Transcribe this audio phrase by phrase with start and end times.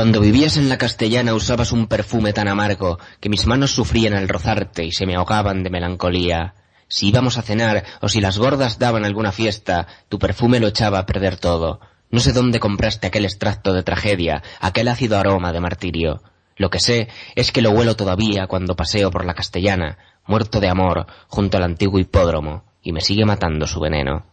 [0.00, 4.30] Cuando vivías en la castellana usabas un perfume tan amargo que mis manos sufrían al
[4.30, 6.54] rozarte y se me ahogaban de melancolía.
[6.88, 11.00] Si íbamos a cenar o si las gordas daban alguna fiesta, tu perfume lo echaba
[11.00, 11.80] a perder todo.
[12.10, 16.22] No sé dónde compraste aquel extracto de tragedia, aquel ácido aroma de martirio.
[16.56, 20.68] Lo que sé es que lo huelo todavía cuando paseo por la castellana, muerto de
[20.70, 24.29] amor, junto al antiguo hipódromo, y me sigue matando su veneno.